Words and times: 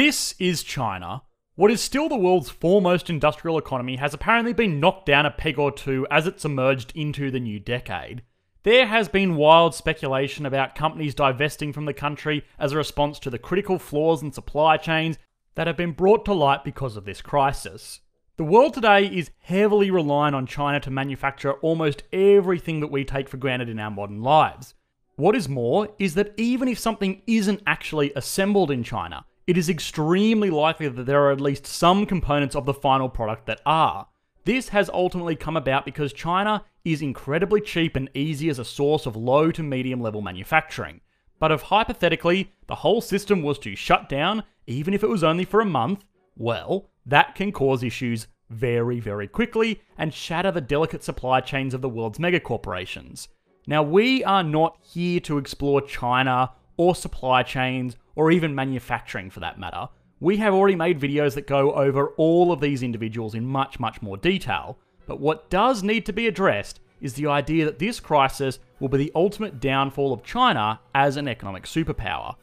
This 0.00 0.36
is 0.38 0.62
China. 0.62 1.22
What 1.56 1.72
is 1.72 1.80
still 1.80 2.08
the 2.08 2.14
world's 2.14 2.50
foremost 2.50 3.10
industrial 3.10 3.58
economy 3.58 3.96
has 3.96 4.14
apparently 4.14 4.52
been 4.52 4.78
knocked 4.78 5.06
down 5.06 5.26
a 5.26 5.30
peg 5.32 5.58
or 5.58 5.72
two 5.72 6.06
as 6.08 6.24
it's 6.24 6.44
emerged 6.44 6.92
into 6.94 7.32
the 7.32 7.40
new 7.40 7.58
decade. 7.58 8.22
There 8.62 8.86
has 8.86 9.08
been 9.08 9.34
wild 9.34 9.74
speculation 9.74 10.46
about 10.46 10.76
companies 10.76 11.16
divesting 11.16 11.72
from 11.72 11.86
the 11.86 11.92
country 11.92 12.44
as 12.60 12.70
a 12.70 12.76
response 12.76 13.18
to 13.18 13.28
the 13.28 13.40
critical 13.40 13.76
flaws 13.76 14.22
in 14.22 14.30
supply 14.30 14.76
chains 14.76 15.18
that 15.56 15.66
have 15.66 15.76
been 15.76 15.90
brought 15.90 16.24
to 16.26 16.32
light 16.32 16.62
because 16.62 16.96
of 16.96 17.04
this 17.04 17.20
crisis. 17.20 17.98
The 18.36 18.44
world 18.44 18.74
today 18.74 19.04
is 19.04 19.32
heavily 19.40 19.90
reliant 19.90 20.36
on 20.36 20.46
China 20.46 20.78
to 20.78 20.92
manufacture 20.92 21.54
almost 21.54 22.04
everything 22.12 22.78
that 22.78 22.92
we 22.92 23.04
take 23.04 23.28
for 23.28 23.36
granted 23.36 23.68
in 23.68 23.80
our 23.80 23.90
modern 23.90 24.22
lives. 24.22 24.74
What 25.16 25.34
is 25.34 25.48
more 25.48 25.88
is 25.98 26.14
that 26.14 26.34
even 26.36 26.68
if 26.68 26.78
something 26.78 27.20
isn't 27.26 27.64
actually 27.66 28.12
assembled 28.14 28.70
in 28.70 28.84
China, 28.84 29.24
it 29.48 29.56
is 29.56 29.70
extremely 29.70 30.50
likely 30.50 30.88
that 30.88 31.06
there 31.06 31.24
are 31.24 31.32
at 31.32 31.40
least 31.40 31.66
some 31.66 32.04
components 32.04 32.54
of 32.54 32.66
the 32.66 32.74
final 32.74 33.08
product 33.08 33.46
that 33.46 33.62
are. 33.64 34.06
This 34.44 34.68
has 34.68 34.90
ultimately 34.90 35.36
come 35.36 35.56
about 35.56 35.86
because 35.86 36.12
China 36.12 36.66
is 36.84 37.00
incredibly 37.00 37.62
cheap 37.62 37.96
and 37.96 38.10
easy 38.12 38.50
as 38.50 38.58
a 38.58 38.64
source 38.64 39.06
of 39.06 39.16
low 39.16 39.50
to 39.52 39.62
medium 39.62 40.02
level 40.02 40.20
manufacturing. 40.20 41.00
But 41.40 41.50
if 41.50 41.62
hypothetically 41.62 42.52
the 42.66 42.74
whole 42.74 43.00
system 43.00 43.42
was 43.42 43.58
to 43.60 43.74
shut 43.74 44.06
down, 44.10 44.42
even 44.66 44.92
if 44.92 45.02
it 45.02 45.08
was 45.08 45.24
only 45.24 45.46
for 45.46 45.62
a 45.62 45.64
month, 45.64 46.04
well, 46.36 46.90
that 47.06 47.34
can 47.34 47.50
cause 47.50 47.82
issues 47.82 48.26
very, 48.50 49.00
very 49.00 49.28
quickly 49.28 49.80
and 49.96 50.12
shatter 50.12 50.50
the 50.50 50.60
delicate 50.60 51.02
supply 51.02 51.40
chains 51.40 51.72
of 51.72 51.80
the 51.80 51.88
world's 51.88 52.18
megacorporations. 52.18 53.28
Now, 53.66 53.82
we 53.82 54.22
are 54.24 54.42
not 54.42 54.76
here 54.82 55.20
to 55.20 55.38
explore 55.38 55.80
China 55.80 56.52
or 56.76 56.94
supply 56.94 57.42
chains 57.42 57.96
or 58.18 58.32
even 58.32 58.52
manufacturing 58.52 59.30
for 59.30 59.38
that 59.38 59.60
matter. 59.60 59.88
We 60.18 60.38
have 60.38 60.52
already 60.52 60.74
made 60.74 61.00
videos 61.00 61.34
that 61.34 61.46
go 61.46 61.72
over 61.72 62.08
all 62.16 62.50
of 62.50 62.60
these 62.60 62.82
individuals 62.82 63.36
in 63.36 63.46
much, 63.46 63.78
much 63.78 64.02
more 64.02 64.16
detail. 64.16 64.76
But 65.06 65.20
what 65.20 65.48
does 65.48 65.84
need 65.84 66.04
to 66.06 66.12
be 66.12 66.26
addressed 66.26 66.80
is 67.00 67.14
the 67.14 67.28
idea 67.28 67.64
that 67.64 67.78
this 67.78 68.00
crisis 68.00 68.58
will 68.80 68.88
be 68.88 68.98
the 68.98 69.12
ultimate 69.14 69.60
downfall 69.60 70.12
of 70.12 70.24
China 70.24 70.80
as 70.96 71.16
an 71.16 71.28
economic 71.28 71.62
superpower. 71.62 72.34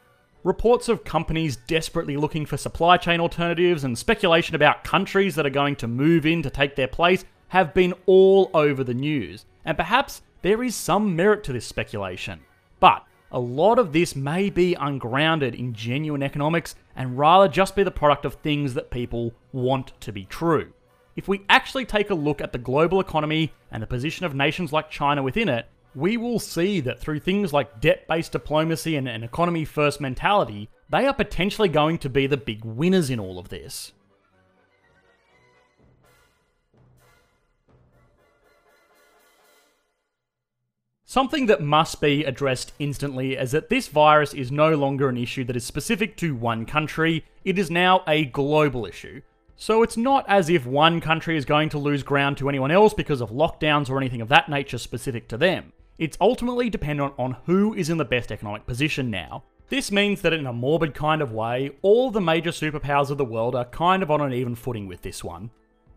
Reports 0.45 0.87
of 0.87 1.03
companies 1.03 1.57
desperately 1.57 2.15
looking 2.15 2.45
for 2.45 2.55
supply 2.55 2.95
chain 2.95 3.19
alternatives 3.19 3.83
and 3.83 3.97
speculation 3.97 4.55
about 4.55 4.85
countries 4.85 5.35
that 5.35 5.45
are 5.45 5.49
going 5.49 5.75
to 5.75 5.89
move 5.89 6.25
in 6.25 6.41
to 6.41 6.49
take 6.49 6.77
their 6.77 6.87
place 6.87 7.25
have 7.49 7.73
been 7.73 7.93
all 8.05 8.49
over 8.53 8.81
the 8.81 8.93
news, 8.93 9.45
and 9.65 9.75
perhaps 9.75 10.21
there 10.41 10.63
is 10.63 10.73
some 10.73 11.17
merit 11.17 11.43
to 11.43 11.51
this 11.51 11.67
speculation. 11.67 12.39
But 12.79 13.03
a 13.31 13.39
lot 13.39 13.79
of 13.79 13.91
this 13.91 14.15
may 14.15 14.49
be 14.49 14.75
ungrounded 14.75 15.55
in 15.55 15.73
genuine 15.73 16.23
economics 16.23 16.75
and 16.95 17.17
rather 17.17 17.47
just 17.47 17.75
be 17.75 17.83
the 17.83 17.91
product 17.91 18.25
of 18.25 18.35
things 18.35 18.73
that 18.73 18.91
people 18.91 19.33
want 19.51 19.99
to 20.01 20.11
be 20.11 20.25
true. 20.25 20.71
If 21.15 21.27
we 21.27 21.45
actually 21.49 21.85
take 21.85 22.09
a 22.09 22.15
look 22.15 22.41
at 22.41 22.51
the 22.51 22.57
global 22.57 22.99
economy 22.99 23.53
and 23.71 23.81
the 23.81 23.87
position 23.87 24.25
of 24.25 24.35
nations 24.35 24.73
like 24.73 24.89
China 24.89 25.23
within 25.23 25.49
it, 25.49 25.65
we 25.95 26.17
will 26.17 26.39
see 26.39 26.81
that 26.81 26.99
through 26.99 27.19
things 27.19 27.53
like 27.53 27.79
debt 27.79 28.07
based 28.07 28.33
diplomacy 28.33 28.97
and 28.97 29.07
an 29.07 29.23
economy 29.23 29.63
first 29.63 30.01
mentality, 30.01 30.69
they 30.89 31.07
are 31.07 31.13
potentially 31.13 31.69
going 31.69 31.97
to 31.99 32.09
be 32.09 32.27
the 32.27 32.37
big 32.37 32.63
winners 32.65 33.09
in 33.09 33.19
all 33.19 33.39
of 33.39 33.49
this. 33.49 33.93
Something 41.15 41.45
that 41.45 41.61
must 41.61 42.01
be 42.01 42.25
addressed 42.25 42.73
instantly 42.77 43.37
is 43.37 43.51
that 43.51 43.69
this 43.69 43.87
virus 43.87 44.33
is 44.33 44.51
no 44.51 44.75
longer 44.75 45.07
an 45.07 45.15
issue 45.15 45.45
that 45.45 45.55
is 45.55 45.63
specific 45.63 46.17
to 46.17 46.35
one 46.35 46.65
country, 46.65 47.23
it 47.45 47.57
is 47.57 47.71
now 47.71 48.03
a 48.05 48.25
global 48.25 48.85
issue. 48.85 49.21
So 49.55 49.81
it's 49.81 49.95
not 49.95 50.25
as 50.27 50.49
if 50.49 50.65
one 50.65 50.99
country 50.99 51.37
is 51.37 51.45
going 51.45 51.69
to 51.69 51.77
lose 51.77 52.03
ground 52.03 52.35
to 52.39 52.49
anyone 52.49 52.69
else 52.69 52.93
because 52.93 53.21
of 53.21 53.29
lockdowns 53.29 53.89
or 53.89 53.97
anything 53.97 54.19
of 54.19 54.27
that 54.27 54.49
nature 54.49 54.77
specific 54.77 55.29
to 55.29 55.37
them. 55.37 55.71
It's 55.97 56.17
ultimately 56.19 56.69
dependent 56.69 57.13
on 57.17 57.37
who 57.45 57.73
is 57.73 57.89
in 57.89 57.97
the 57.97 58.03
best 58.03 58.29
economic 58.29 58.67
position 58.67 59.09
now. 59.09 59.45
This 59.69 59.93
means 59.93 60.21
that 60.21 60.33
in 60.33 60.45
a 60.45 60.51
morbid 60.51 60.93
kind 60.93 61.21
of 61.21 61.31
way, 61.31 61.71
all 61.81 62.11
the 62.11 62.19
major 62.19 62.51
superpowers 62.51 63.09
of 63.09 63.17
the 63.17 63.23
world 63.23 63.55
are 63.55 63.63
kind 63.63 64.03
of 64.03 64.11
on 64.11 64.19
an 64.19 64.33
even 64.33 64.53
footing 64.53 64.85
with 64.85 65.01
this 65.01 65.23
one. 65.23 65.51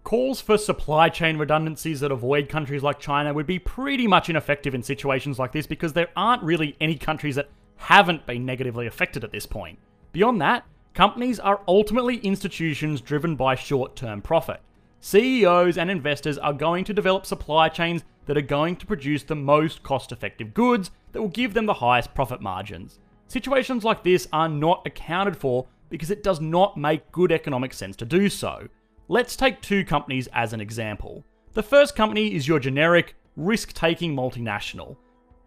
Calls 0.09 0.41
for 0.41 0.57
supply 0.57 1.11
chain 1.11 1.37
redundancies 1.37 2.01
that 2.01 2.11
avoid 2.11 2.49
countries 2.49 2.83
like 2.83 2.99
China 2.99 3.35
would 3.35 3.47
be 3.47 3.59
pretty 3.59 4.07
much 4.07 4.31
ineffective 4.31 4.75
in 4.75 4.83
situations 4.83 5.39
like 5.39 5.53
this 5.53 5.67
because 5.67 5.93
there 5.93 6.09
aren't 6.17 6.43
really 6.43 6.77
any 6.81 6.97
countries 6.97 7.35
that 7.35 7.51
haven't 7.77 8.27
been 8.27 8.47
negatively 8.47 8.87
affected 8.87 9.23
at 9.23 9.33
this 9.33 9.45
point. 9.45 9.79
Beyond 10.13 10.41
that, 10.41 10.65
Companies 10.99 11.39
are 11.39 11.61
ultimately 11.69 12.17
institutions 12.17 13.01
driven 13.01 13.37
by 13.37 13.55
short 13.55 13.95
term 13.95 14.21
profit. 14.21 14.61
CEOs 15.01 15.79
and 15.79 15.93
investors 15.93 16.39
are 16.39 16.53
going 16.53 16.85
to 16.87 16.93
develop 16.93 17.25
supply 17.25 17.69
chains 17.69 18.03
that 18.27 18.37
are 18.37 18.41
going 18.41 18.75
to 18.75 18.87
produce 18.87 19.23
the 19.23 19.37
most 19.37 19.85
cost 19.85 20.11
effective 20.11 20.55
goods 20.55 20.91
that 21.13 21.21
will 21.21 21.29
give 21.29 21.55
them 21.55 21.67
the 21.67 21.75
highest 21.75 22.15
profit 22.15 22.41
margins. 22.41 22.99
Situations 23.29 23.85
like 23.85 24.03
this 24.03 24.27
are 24.33 24.49
not 24.49 24.85
accounted 24.87 25.37
for 25.37 25.67
because 25.89 26.11
it 26.11 26.25
does 26.25 26.41
not 26.41 26.77
make 26.77 27.13
good 27.13 27.31
economic 27.31 27.73
sense 27.73 27.95
to 27.95 28.05
do 28.05 28.29
so. 28.29 28.67
Let's 29.11 29.37
take 29.37 29.63
two 29.63 29.87
companies 29.87 30.29
as 30.35 30.53
an 30.53 30.61
example. 30.61 31.25
The 31.55 31.63
first 31.63 31.97
company 31.97 32.35
is 32.35 32.47
your 32.47 32.61
generic, 32.61 33.15
risk 33.37 33.73
taking 33.73 34.15
multinational. 34.15 34.97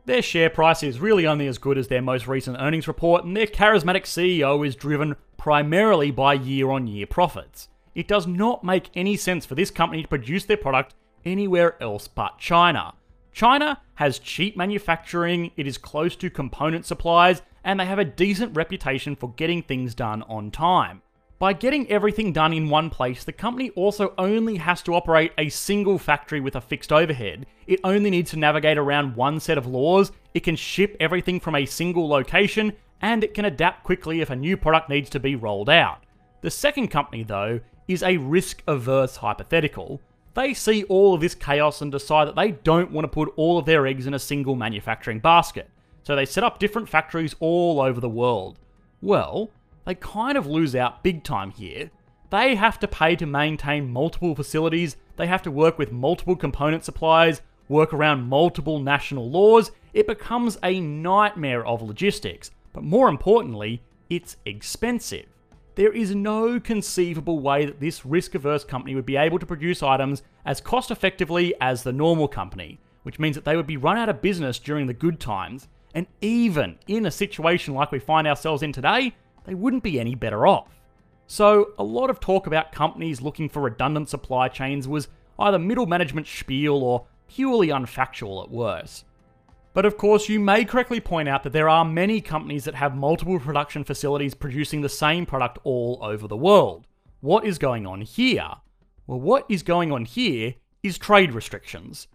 Their 0.06 0.24
share 0.24 0.50
price 0.50 0.82
is 0.82 1.00
really 1.00 1.28
only 1.28 1.46
as 1.46 1.60
good 1.60 1.78
as 1.78 1.88
their 1.88 2.02
most 2.02 2.28
recent 2.28 2.58
earnings 2.60 2.88
report, 2.88 3.24
and 3.24 3.38
their 3.38 3.46
charismatic 3.46 4.06
CEO 4.06 4.66
is 4.66 4.76
driven 4.76 5.16
primarily 5.38 6.10
by 6.10 6.34
year 6.34 6.72
on 6.72 6.88
year 6.88 7.06
profits. 7.06 7.70
It 7.94 8.08
does 8.08 8.26
not 8.26 8.64
make 8.64 8.90
any 8.96 9.16
sense 9.16 9.46
for 9.46 9.54
this 9.54 9.70
company 9.70 10.02
to 10.02 10.08
produce 10.08 10.46
their 10.46 10.58
product 10.58 10.96
anywhere 11.24 11.80
else 11.84 12.08
but 12.08 12.40
China. 12.40 12.96
China 13.32 13.80
has 13.94 14.18
cheap 14.18 14.58
manufacturing, 14.58 15.52
it 15.56 15.68
is 15.68 15.78
close 15.78 16.16
to 16.16 16.32
component 16.32 16.88
supplies, 16.88 17.44
and 17.64 17.80
they 17.80 17.86
have 17.86 18.00
a 18.00 18.06
decent 18.06 18.56
reputation 18.56 19.16
for 19.16 19.32
getting 19.34 19.62
things 19.62 19.94
done 19.94 20.24
on 20.24 20.50
time. 20.50 21.04
By 21.42 21.54
getting 21.54 21.90
everything 21.90 22.34
done 22.34 22.54
in 22.54 22.70
one 22.70 22.92
place, 22.92 23.24
the 23.24 23.32
company 23.32 23.72
also 23.72 24.14
only 24.20 24.58
has 24.58 24.84
to 24.84 24.94
operate 24.94 25.32
a 25.40 25.50
single 25.50 25.98
factory 25.98 26.40
with 26.40 26.56
a 26.56 26.62
fixed 26.62 26.94
overhead. 26.94 27.48
It 27.66 27.80
only 27.84 28.12
needs 28.12 28.30
to 28.30 28.38
navigate 28.38 28.78
around 28.78 29.16
one 29.16 29.40
set 29.40 29.58
of 29.58 29.66
laws, 29.66 30.12
it 30.36 30.42
can 30.42 30.56
ship 30.56 30.96
everything 31.00 31.40
from 31.40 31.56
a 31.56 31.66
single 31.66 32.08
location, 32.08 32.74
and 33.02 33.24
it 33.24 33.34
can 33.34 33.46
adapt 33.46 33.84
quickly 33.84 34.22
if 34.22 34.30
a 34.30 34.36
new 34.36 34.56
product 34.56 34.88
needs 34.88 35.10
to 35.10 35.20
be 35.20 35.36
rolled 35.36 35.68
out. 35.68 36.04
The 36.42 36.52
second 36.52 36.90
company, 36.90 37.24
though, 37.24 37.60
is 37.88 38.04
a 38.04 38.18
risk 38.18 38.62
averse 38.68 39.16
hypothetical. 39.16 40.00
They 40.36 40.54
see 40.54 40.84
all 40.84 41.16
of 41.16 41.22
this 41.22 41.34
chaos 41.34 41.82
and 41.82 41.92
decide 41.92 42.28
that 42.28 42.36
they 42.36 42.52
don't 42.52 42.92
want 42.92 43.06
to 43.06 43.08
put 43.08 43.34
all 43.36 43.58
of 43.58 43.66
their 43.66 43.88
eggs 43.88 44.06
in 44.06 44.14
a 44.14 44.20
single 44.20 44.54
manufacturing 44.54 45.18
basket, 45.18 45.72
so 46.04 46.16
they 46.16 46.28
set 46.28 46.44
up 46.44 46.60
different 46.60 46.88
factories 46.88 47.36
all 47.40 47.82
over 47.82 48.00
the 48.00 48.08
world. 48.08 48.60
Well, 49.02 49.50
they 49.86 49.96
kind 49.96 50.38
of 50.38 50.48
lose 50.48 50.76
out 50.76 51.04
big 51.04 51.24
time 51.24 51.52
here. 51.52 51.92
They 52.30 52.56
have 52.56 52.80
to 52.80 52.88
pay 52.88 53.16
to 53.18 53.26
maintain 53.26 53.92
multiple 53.92 54.36
facilities, 54.36 54.96
they 55.18 55.28
have 55.28 55.42
to 55.44 55.52
work 55.52 55.78
with 55.78 55.92
multiple 55.92 56.36
component 56.36 56.86
suppliers, 56.86 57.42
work 57.68 57.94
around 57.94 58.28
multiple 58.28 58.80
national 58.80 59.30
laws. 59.30 59.72
It 59.94 60.08
becomes 60.08 60.58
a 60.64 60.80
nightmare 60.80 61.66
of 61.66 61.82
logistics. 61.82 62.52
But 62.74 62.84
more 62.84 63.10
importantly, 63.10 63.82
it's 64.10 64.38
expensive. 64.46 65.26
There 65.76 65.92
is 65.92 66.14
no 66.14 66.60
conceivable 66.60 67.40
way 67.40 67.66
that 67.66 67.80
this 67.80 68.06
risk 68.06 68.36
averse 68.36 68.64
company 68.64 68.94
would 68.94 69.06
be 69.06 69.16
able 69.16 69.40
to 69.40 69.46
produce 69.46 69.82
items 69.82 70.22
as 70.46 70.60
cost 70.60 70.92
effectively 70.92 71.54
as 71.62 71.84
the 71.84 71.94
normal 71.94 72.28
company, 72.28 72.80
which 73.04 73.20
means 73.20 73.36
that 73.36 73.46
they 73.46 73.56
would 73.56 73.68
be 73.68 73.78
run 73.78 73.98
out 73.98 74.10
of 74.10 74.22
business 74.22 74.60
during 74.60 74.88
the 74.88 74.94
good 74.94 75.20
times. 75.20 75.68
And 75.94 76.08
even 76.20 76.78
in 76.88 77.06
a 77.06 77.12
situation 77.12 77.74
like 77.74 77.92
we 77.92 78.00
find 78.00 78.28
ourselves 78.28 78.64
in 78.64 78.74
today, 78.74 79.16
they 79.46 79.54
wouldn't 79.54 79.84
be 79.84 80.00
any 80.00 80.16
better 80.16 80.46
off. 80.46 80.82
So, 81.28 81.72
a 81.80 81.84
lot 81.84 82.10
of 82.10 82.20
talk 82.20 82.46
about 82.46 82.72
companies 82.72 83.22
looking 83.22 83.48
for 83.48 83.62
redundant 83.62 84.10
supply 84.10 84.50
chains 84.50 84.88
was 84.88 85.08
either 85.40 85.58
middle 85.58 85.86
management 85.86 86.28
spiel 86.28 86.84
or 86.84 87.06
purely 87.28 87.70
unfactual 87.70 88.44
at 88.44 88.52
worst. 88.52 89.06
But 89.74 89.86
of 89.86 89.98
course, 89.98 90.28
you 90.28 90.40
may 90.40 90.66
correctly 90.66 91.00
point 91.00 91.30
out 91.30 91.44
that 91.44 91.54
there 91.54 91.70
are 91.70 91.86
many 91.86 92.20
companies 92.20 92.66
that 92.66 92.76
have 92.76 92.96
multiple 92.96 93.40
production 93.40 93.86
facilities 93.86 94.34
producing 94.34 94.82
the 94.82 94.90
same 94.90 95.26
product 95.26 95.60
all 95.64 96.00
over 96.02 96.28
the 96.28 96.36
world. 96.36 96.86
What 97.22 97.46
is 97.46 97.58
going 97.58 97.88
on 97.88 98.02
here? 98.02 98.50
Well, 99.08 99.22
what 99.22 99.46
is 99.48 99.64
going 99.64 99.92
on 99.92 100.06
here 100.06 100.56
is 100.84 100.98
trade 100.98 101.34
restrictions. 101.34 102.08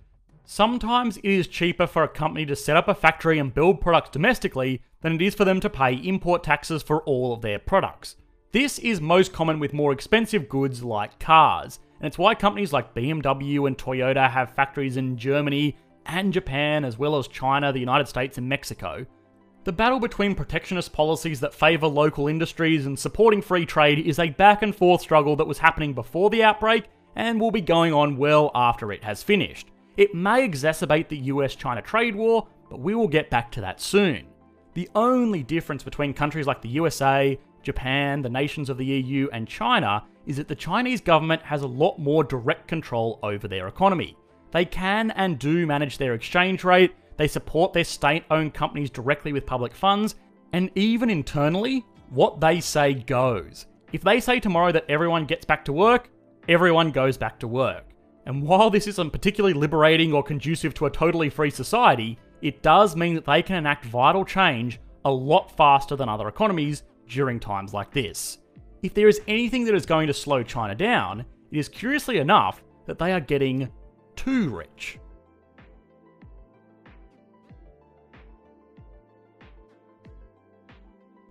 Sometimes 0.49 1.17
it 1.17 1.25
is 1.25 1.49
cheaper 1.49 1.89
for 1.89 2.05
a 2.05 2.09
company 2.09 2.47
to 2.47 2.55
set 2.55 2.77
up 2.77 2.87
a 2.87 2.95
factory 2.95 3.41
and 3.41 3.53
build 3.53 3.81
products 3.81 4.11
domestically 4.11 4.81
than 5.01 5.17
it 5.17 5.23
is 5.23 5.35
for 5.35 5.45
them 5.45 5.59
to 5.59 5.69
pay 5.69 5.95
import 5.95 6.45
taxes 6.45 6.85
for 6.85 7.03
all 7.03 7.33
of 7.35 7.43
their 7.43 7.59
products. 7.59 8.15
This 8.53 8.79
is 8.79 9.01
most 9.01 9.33
common 9.33 9.59
with 9.59 9.73
more 9.73 9.91
expensive 9.91 10.49
goods 10.49 10.85
like 10.85 11.19
cars, 11.19 11.81
and 11.99 12.07
it's 12.07 12.17
why 12.17 12.37
companies 12.37 12.73
like 12.73 12.95
BMW 12.95 13.67
and 13.67 13.77
Toyota 13.77 14.31
have 14.31 14.55
factories 14.55 14.97
in 14.97 15.19
Germany 15.19 15.77
and 16.07 16.33
Japan, 16.33 16.85
as 16.85 16.97
well 16.97 17.19
as 17.19 17.27
China, 17.27 17.73
the 17.73 17.81
United 17.81 18.07
States, 18.07 18.39
and 18.39 18.49
Mexico. 18.49 19.05
The 19.65 19.73
battle 19.73 19.99
between 19.99 20.37
protectionist 20.37 20.93
policies 20.93 21.41
that 21.41 21.55
favour 21.55 21.89
local 21.89 22.29
industries 22.29 22.87
and 22.87 22.97
supporting 22.97 23.43
free 23.43 23.67
trade 23.67 23.99
is 23.99 24.21
a 24.21 24.31
back 24.31 24.63
and 24.63 24.75
forth 24.75 25.01
struggle 25.01 25.35
that 25.37 25.49
was 25.49 25.59
happening 25.59 25.93
before 25.93 26.31
the 26.31 26.45
outbreak 26.45 26.85
and 27.17 27.41
will 27.41 27.51
be 27.51 27.61
going 27.61 27.93
on 27.93 28.17
well 28.17 28.53
after 28.55 28.93
it 28.93 29.03
has 29.03 29.25
finished. 29.25 29.67
It 29.97 30.15
may 30.15 30.47
exacerbate 30.47 31.09
the 31.09 31.17
US 31.17 31.55
China 31.55 31.81
trade 31.81 32.15
war, 32.15 32.47
but 32.71 32.81
we 32.81 32.95
will 32.95 33.09
get 33.09 33.31
back 33.31 33.51
to 33.53 33.61
that 33.63 33.81
soon. 33.81 34.27
The 34.75 34.91
only 34.95 35.43
difference 35.43 35.83
between 35.83 36.13
countries 36.13 36.47
like 36.47 36.61
the 36.61 36.69
USA, 36.69 37.39
Japan, 37.63 38.21
the 38.21 38.29
nations 38.29 38.69
of 38.69 38.77
the 38.77 38.85
EU, 38.85 39.29
and 39.33 39.49
China 39.49 40.05
is 40.27 40.37
that 40.37 40.49
the 40.49 40.55
Chinese 40.55 41.01
government 41.01 41.43
has 41.43 41.63
a 41.63 41.67
lot 41.67 41.99
more 41.99 42.25
direct 42.25 42.69
control 42.69 43.19
over 43.23 43.49
their 43.49 43.69
economy. 43.69 44.17
They 44.53 44.65
can 44.65 45.13
and 45.13 45.39
do 45.39 45.67
manage 45.67 45.97
their 45.97 46.15
exchange 46.15 46.63
rate, 46.63 46.95
they 47.17 47.29
support 47.29 47.73
their 47.73 47.85
state 47.85 48.25
owned 48.31 48.53
companies 48.53 48.91
directly 48.91 49.33
with 49.33 49.47
public 49.47 49.75
funds, 49.75 50.17
and 50.53 50.71
even 50.75 51.09
internally, 51.09 51.85
what 52.11 52.41
they 52.41 52.61
say 52.61 52.93
goes. 52.95 53.67
If 53.93 54.03
they 54.03 54.21
say 54.21 54.41
tomorrow 54.41 54.73
that 54.73 54.85
everyone 54.91 55.25
gets 55.25 55.47
back 55.47 55.65
to 55.65 55.73
work, 55.73 56.11
everyone 56.49 56.91
goes 56.91 57.17
back 57.17 57.39
to 57.41 57.49
work. 57.49 57.86
And 58.27 58.43
while 58.43 58.71
this 58.71 58.89
isn't 58.89 59.13
particularly 59.13 59.55
liberating 59.55 60.13
or 60.13 60.23
conducive 60.23 60.75
to 60.75 60.87
a 60.87 60.91
totally 60.91 61.31
free 61.31 61.51
society, 61.51 62.19
it 62.43 62.61
does 62.61 62.97
mean 62.97 63.15
that 63.15 63.25
they 63.25 63.41
can 63.41 63.57
enact 63.57 63.85
vital 63.87 64.25
change 64.25 64.81
a 65.05 65.11
lot 65.11 65.57
faster 65.57 65.95
than 65.95 66.09
other 66.09 66.27
economies 66.29 66.83
during 67.09 67.39
times 67.39 67.73
like 67.73 67.93
this. 67.93 68.39
If 68.83 68.95
there 68.95 69.09
is 69.09 69.21
anything 69.29 69.65
that 69.65 69.75
is 69.77 69.87
going 69.87 70.09
to 70.09 70.13
slow 70.13 70.43
China 70.43 70.75
down, 70.75 71.25
it 71.53 71.59
is 71.59 71.69
curiously 71.69 72.19
enough 72.19 72.63
that 72.87 72.99
they 72.99 73.13
are 73.13 73.21
getting 73.21 73.71
too 74.17 74.51
rich. 74.51 74.99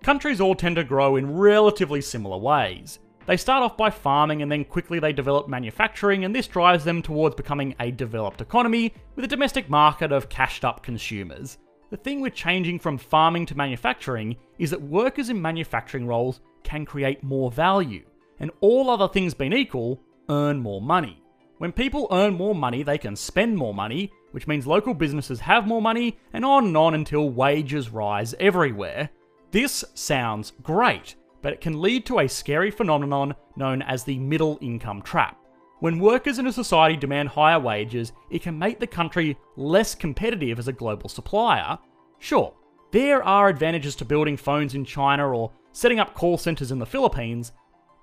Countries 0.01 0.39
all 0.39 0.55
tend 0.55 0.77
to 0.77 0.83
grow 0.83 1.17
in 1.17 1.35
relatively 1.35 1.99
similar 1.99 2.37
ways. 2.37 2.99
They 3.27 3.37
start 3.37 3.63
off 3.63 3.75
by 3.75 3.89
farming 3.89 4.43
and 4.43 4.51
then 4.51 4.65
quickly 4.65 4.99
they 4.99 5.11
develop 5.11 5.47
manufacturing, 5.47 6.25
and 6.25 6.35
this 6.35 6.47
drives 6.47 6.83
them 6.83 7.01
towards 7.01 7.35
becoming 7.35 7.75
a 7.79 7.89
developed 7.89 8.41
economy 8.41 8.93
with 9.15 9.25
a 9.25 9.29
domestic 9.29 9.69
market 9.69 10.11
of 10.11 10.29
cashed 10.29 10.63
up 10.63 10.83
consumers. 10.83 11.57
The 11.89 11.97
thing 11.97 12.21
with 12.21 12.35
changing 12.35 12.79
from 12.79 12.97
farming 12.97 13.47
to 13.47 13.57
manufacturing 13.57 14.35
is 14.59 14.69
that 14.71 14.81
workers 14.81 15.29
in 15.29 15.41
manufacturing 15.41 16.05
roles 16.05 16.39
can 16.63 16.85
create 16.85 17.23
more 17.23 17.51
value, 17.51 18.05
and 18.39 18.51
all 18.61 18.89
other 18.89 19.07
things 19.07 19.33
being 19.33 19.53
equal, 19.53 20.01
earn 20.29 20.59
more 20.59 20.81
money. 20.81 21.21
When 21.57 21.71
people 21.71 22.07
earn 22.11 22.33
more 22.33 22.53
money, 22.53 22.83
they 22.83 22.97
can 22.97 23.15
spend 23.15 23.57
more 23.57 23.73
money, 23.73 24.11
which 24.31 24.47
means 24.47 24.67
local 24.67 24.93
businesses 24.93 25.39
have 25.39 25.65
more 25.65 25.81
money, 25.81 26.17
and 26.33 26.43
on 26.43 26.65
and 26.65 26.77
on 26.77 26.93
until 26.93 27.29
wages 27.29 27.89
rise 27.89 28.35
everywhere. 28.39 29.09
This 29.51 29.85
sounds 29.93 30.51
great, 30.61 31.15
but 31.45 31.53
it 31.53 31.61
can 31.61 31.79
lead 31.79 32.07
to 32.07 32.17
a 32.17 32.27
scary 32.27 32.71
phenomenon 32.71 33.35
known 33.55 33.83
as 33.83 34.03
the 34.03 34.17
middle 34.17 34.57
income 34.61 34.99
trap. 35.03 35.37
When 35.79 35.99
workers 35.99 36.39
in 36.39 36.47
a 36.47 36.51
society 36.51 36.97
demand 36.97 37.29
higher 37.29 37.59
wages, 37.59 38.13
it 38.31 38.41
can 38.41 38.57
make 38.57 38.79
the 38.79 38.87
country 38.87 39.37
less 39.55 39.93
competitive 39.93 40.57
as 40.57 40.67
a 40.67 40.73
global 40.73 41.07
supplier. 41.07 41.77
Sure, 42.17 42.51
there 42.89 43.23
are 43.23 43.47
advantages 43.47 43.95
to 43.97 44.05
building 44.05 44.37
phones 44.37 44.73
in 44.73 44.85
China 44.85 45.37
or 45.37 45.51
setting 45.71 45.99
up 45.99 46.15
call 46.15 46.39
centres 46.39 46.71
in 46.71 46.79
the 46.79 46.85
Philippines, 46.87 47.51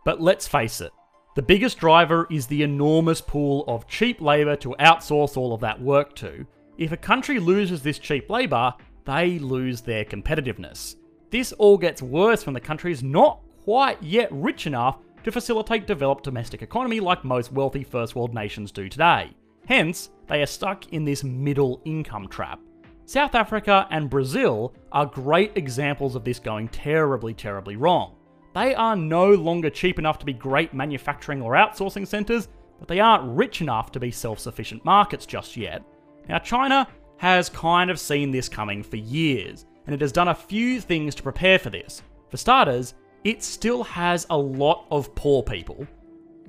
but 0.05 0.21
let's 0.21 0.47
face 0.47 0.81
it, 0.81 0.93
the 1.35 1.43
biggest 1.43 1.79
driver 1.79 2.29
is 2.31 2.47
the 2.47 2.63
enormous 2.63 3.21
pool 3.21 3.65
of 3.67 3.89
cheap 3.89 4.21
labour 4.21 4.55
to 4.55 4.77
outsource 4.79 5.37
all 5.37 5.53
of 5.53 5.63
that 5.63 5.83
work 5.83 6.15
to. 6.15 6.47
If 6.79 6.93
a 6.93 6.97
country 6.97 7.41
loses 7.41 7.83
this 7.83 7.99
cheap 7.99 8.31
labour, 8.31 8.73
they 9.05 9.41
lose 9.41 9.81
their 9.81 10.05
competitiveness. 10.05 10.95
This 11.33 11.53
all 11.53 11.79
gets 11.79 12.03
worse 12.03 12.45
when 12.45 12.53
the 12.53 12.61
country 12.61 12.93
is 12.93 13.03
not 13.03 13.41
quite 13.65 14.01
yet 14.03 14.29
rich 14.31 14.67
enough 14.67 14.99
to 15.25 15.33
facilitate 15.33 15.87
developed 15.87 16.25
domestic 16.25 16.61
economy 16.61 17.01
like 17.01 17.25
most 17.25 17.51
wealthy 17.53 17.83
first 17.83 18.15
world 18.15 18.35
nations 18.35 18.71
do 18.71 18.87
today. 18.87 19.31
Hence, 19.67 20.11
they 20.27 20.43
are 20.43 20.47
stuck 20.47 20.93
in 20.93 21.07
this 21.07 21.25
middle 21.25 21.81
income 21.87 22.29
trap. 22.29 22.61
South 23.07 23.35
Africa 23.35 23.87
and 23.91 24.11
Brazil 24.11 24.75
are 24.93 25.07
great 25.07 25.53
examples 25.57 26.17
of 26.17 26.23
this 26.23 26.39
going 26.39 26.69
terribly, 26.69 27.33
terribly 27.33 27.77
wrong. 27.77 28.15
They 28.55 28.75
are 28.75 28.95
no 28.95 29.31
longer 29.31 29.71
cheap 29.71 29.99
enough 29.99 30.19
to 30.19 30.27
be 30.27 30.35
great 30.35 30.75
manufacturing 30.75 31.41
or 31.41 31.53
outsourcing 31.55 32.07
centres, 32.07 32.49
but 32.79 32.89
they 32.89 33.01
aren't 33.01 33.35
rich 33.35 33.63
enough 33.63 33.91
to 33.93 34.01
be 34.01 34.11
self 34.11 34.39
sufficient 34.39 34.85
markets 34.85 35.25
just 35.25 35.57
yet. 35.57 35.83
Now, 36.29 36.41
China 36.41 36.87
has 37.17 37.49
kind 37.49 37.91
of 37.91 37.99
seen 37.99 38.31
this 38.31 38.51
coming 38.51 38.83
for 38.83 38.97
years 38.97 39.65
and 39.87 39.95
it 39.95 40.01
has 40.01 40.13
done 40.13 40.29
a 40.29 40.35
few 40.35 40.81
things 40.81 41.15
to 41.15 41.23
prepare 41.23 41.59
for 41.59 41.71
this. 41.71 42.03
For 42.31 42.37
starters, 42.37 42.95
it 43.25 43.43
still 43.43 43.85
has 43.85 44.27
a 44.31 44.37
lot 44.37 44.87
of 44.91 45.15
poor 45.15 45.43
people. 45.43 45.87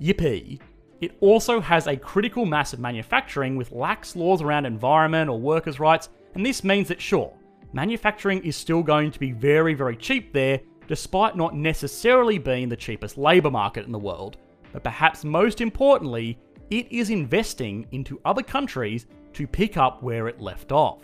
Yippee. 0.01 0.59
It 1.01 1.15
also 1.19 1.59
has 1.59 1.87
a 1.87 1.97
critical 1.97 2.45
mass 2.45 2.73
of 2.73 2.79
manufacturing 2.79 3.55
with 3.55 3.71
lax 3.71 4.15
laws 4.15 4.41
around 4.41 4.65
environment 4.65 5.29
or 5.29 5.39
workers' 5.39 5.79
rights, 5.79 6.09
and 6.35 6.45
this 6.45 6.63
means 6.63 6.87
that 6.87 7.01
sure, 7.01 7.33
manufacturing 7.73 8.43
is 8.43 8.55
still 8.55 8.81
going 8.81 9.11
to 9.11 9.19
be 9.19 9.31
very, 9.31 9.73
very 9.73 9.97
cheap 9.97 10.33
there, 10.33 10.61
despite 10.87 11.35
not 11.35 11.55
necessarily 11.55 12.37
being 12.37 12.69
the 12.69 12.75
cheapest 12.75 13.17
labour 13.17 13.51
market 13.51 13.85
in 13.85 13.91
the 13.91 13.99
world. 13.99 14.37
But 14.71 14.83
perhaps 14.83 15.23
most 15.23 15.61
importantly, 15.61 16.39
it 16.69 16.91
is 16.91 17.09
investing 17.09 17.85
into 17.91 18.19
other 18.25 18.41
countries 18.41 19.05
to 19.33 19.45
pick 19.45 19.77
up 19.77 20.01
where 20.01 20.27
it 20.27 20.41
left 20.41 20.71
off. 20.71 21.01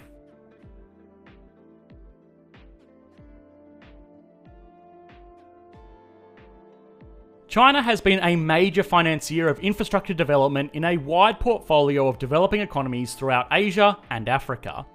China 7.50 7.81
has 7.81 8.00
been 8.00 8.19
a 8.19 8.36
major 8.36 8.84
financier 8.84 9.48
of 9.48 9.57
infrastructure 9.62 10.13
development 10.13 10.69
in 10.75 10.86
a 10.86 10.98
wide 10.98 11.40
portfolio 11.40 12.07
of 12.07 12.19
developing 12.19 12.62
economies 12.62 13.16
throughout 13.16 13.48
Asia 13.51 13.98
and 14.12 14.30
Africa. 14.30 14.86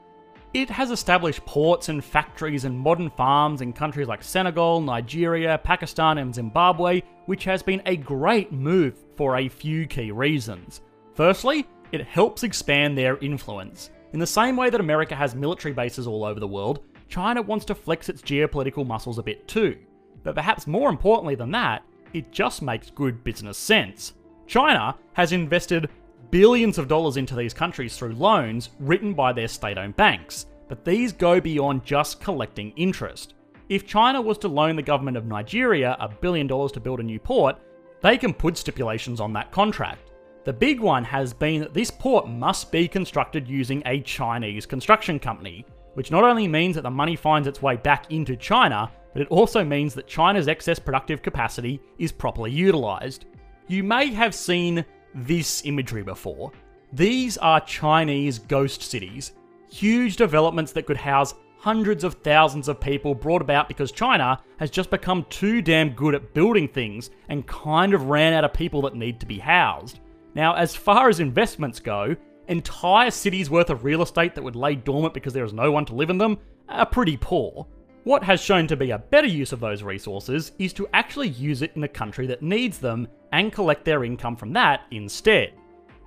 It 0.53 0.71
has 0.71 0.93
established 0.93 1.45
ports 1.47 1.89
and 1.89 2.05
factories 2.05 2.65
and 2.65 2.79
modern 2.79 3.11
farms 3.11 3.61
in 3.61 3.73
countries 3.73 4.07
like 4.07 4.23
Senegal, 4.23 4.81
Nigeria, 4.81 5.59
Pakistan, 5.65 6.19
and 6.19 6.33
Zimbabwe, 6.33 7.03
which 7.27 7.43
has 7.43 7.61
been 7.61 7.83
a 7.87 7.97
great 7.97 8.53
move 8.53 9.05
for 9.17 9.37
a 9.37 9.49
few 9.49 9.89
key 9.89 10.13
reasons. 10.13 10.81
Firstly, 11.17 11.67
it 11.91 12.07
helps 12.07 12.45
expand 12.45 12.97
their 12.97 13.17
influence. 13.17 13.91
In 14.13 14.21
the 14.21 14.27
same 14.29 14.57
way 14.57 14.71
that 14.71 14.81
America 14.81 15.17
has 15.17 15.35
military 15.35 15.75
bases 15.75 16.07
all 16.07 16.23
over 16.23 16.39
the 16.39 16.47
world, 16.47 16.85
China 17.09 17.43
wants 17.43 17.65
to 17.65 17.75
flex 17.75 18.09
its 18.09 18.23
geopolitical 18.23 18.87
muscles 18.87 19.19
a 19.19 19.25
bit 19.25 19.49
too. 19.49 19.77
But 20.23 20.37
perhaps 20.37 20.69
more 20.69 20.89
importantly 20.89 21.35
than 21.35 21.51
that, 21.51 21.85
it 22.15 22.33
just 22.33 22.63
makes 22.63 22.91
good 22.91 23.23
business 23.23 23.59
sense. 23.59 24.15
China 24.47 24.97
has 25.13 25.33
invested 25.33 25.91
billions 26.31 26.79
of 26.79 26.89
dollars 26.89 27.17
into 27.17 27.37
these 27.37 27.53
countries 27.53 27.97
through 27.97 28.15
loans 28.15 28.71
written 28.81 29.13
by 29.13 29.33
their 29.33 29.49
state 29.49 29.77
owned 29.77 29.97
banks, 29.97 30.47
but 30.69 30.85
these 30.85 31.13
go 31.13 31.41
beyond 31.41 31.85
just 31.85 32.21
collecting 32.21 32.73
interest. 32.77 33.35
If 33.69 33.87
China 33.87 34.21
was 34.21 34.39
to 34.39 34.49
loan 34.49 34.77
the 34.77 34.83
government 34.83 35.17
of 35.17 35.27
Nigeria 35.27 35.97
a 36.01 36.09
billion 36.09 36.47
dollars 36.47 36.73
to 36.73 36.81
build 36.81 37.01
a 37.01 37.03
new 37.03 37.19
port, 37.19 37.57
they 38.03 38.19
can 38.19 38.35
put 38.35 38.57
stipulations 38.57 39.21
on 39.21 39.33
that 39.33 39.51
contract. 39.51 40.11
The 40.45 40.53
big 40.53 40.81
one 40.81 41.05
has 41.05 41.33
been 41.33 41.61
that 41.63 41.73
this 41.73 41.91
port 41.91 42.29
must 42.29 42.71
be 42.71 42.87
constructed 42.87 43.49
using 43.49 43.83
a 43.87 44.01
Chinese 44.01 44.67
construction 44.67 45.19
company, 45.19 45.65
which 45.95 46.11
not 46.11 46.23
only 46.23 46.47
means 46.47 46.75
that 46.75 46.83
the 46.83 46.91
money 46.91 47.17
finds 47.17 47.49
its 47.49 47.63
way 47.63 47.77
back 47.77 48.13
into 48.13 48.37
China, 48.37 48.91
but 49.15 49.23
it 49.23 49.29
also 49.29 49.65
means 49.65 49.95
that 49.95 50.07
China's 50.07 50.49
excess 50.49 50.79
productive 50.79 51.23
capacity 51.23 51.81
is 51.99 52.13
properly 52.13 52.51
utilised. 52.51 53.25
You 53.69 53.83
may 53.83 54.13
have 54.13 54.35
seen 54.35 54.85
this 55.15 55.65
imagery 55.65 56.03
before. 56.03 56.53
These 56.93 57.39
are 57.39 57.61
Chinese 57.61 58.39
ghost 58.39 58.83
cities, 58.83 59.33
huge 59.71 60.17
developments 60.17 60.73
that 60.73 60.85
could 60.85 60.99
house 60.99 61.35
hundreds 61.59 62.05
of 62.05 62.15
thousands 62.17 62.69
of 62.69 62.79
people 62.79 63.15
brought 63.15 63.41
about 63.41 63.69
because 63.69 63.91
China 63.91 64.39
has 64.59 64.71
just 64.71 64.91
become 64.91 65.25
too 65.31 65.63
damn 65.63 65.91
good 65.91 66.15
at 66.15 66.35
building 66.35 66.69
things 66.69 67.09
and 67.31 67.47
kind 67.47 67.95
of 67.95 68.11
ran 68.11 68.35
out 68.35 68.45
of 68.45 68.53
people 68.53 68.83
that 68.83 68.95
need 68.95 69.19
to 69.19 69.25
be 69.25 69.39
housed. 69.39 70.01
Now, 70.35 70.55
as 70.57 70.77
far 70.77 71.09
as 71.09 71.21
investments 71.21 71.81
go, 71.81 72.15
entire 72.49 73.11
cities 73.11 73.49
worth 73.49 73.71
of 73.71 73.85
real 73.85 74.03
estate 74.03 74.35
that 74.35 74.45
would 74.45 74.57
lay 74.57 74.75
dormant 74.75 75.15
because 75.15 75.33
there 75.33 75.45
is 75.45 75.55
no 75.55 75.73
one 75.73 75.87
to 75.87 75.95
live 75.95 76.11
in 76.11 76.19
them 76.19 76.39
are 76.69 76.85
pretty 76.85 77.17
poor. 77.17 77.67
What 78.05 78.23
has 78.25 78.43
shown 78.43 78.67
to 78.67 78.77
be 78.77 78.91
a 78.91 78.99
better 78.99 79.27
use 79.27 79.53
of 79.53 79.61
those 79.61 79.83
resources 79.83 80.53
is 80.59 80.75
to 80.75 80.87
actually 80.93 81.31
use 81.31 81.63
it 81.63 81.73
in 81.75 81.85
a 81.85 81.89
country 81.89 82.27
that 82.27 82.43
needs 82.43 82.79
them 82.79 83.09
and 83.33 83.51
collect 83.51 83.83
their 83.87 84.05
income 84.05 84.37
from 84.37 84.53
that 84.53 84.83
instead. 84.91 85.55